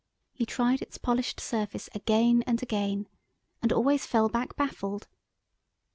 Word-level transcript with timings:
He 0.33 0.47
tried 0.47 0.81
its 0.81 0.97
polished 0.97 1.39
surface 1.39 1.87
again 1.93 2.43
and 2.47 2.63
again, 2.63 3.07
and 3.61 3.71
always 3.71 4.03
fell 4.03 4.29
back 4.29 4.55
baffled. 4.55 5.07